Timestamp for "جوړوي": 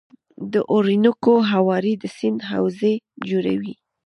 3.29-3.73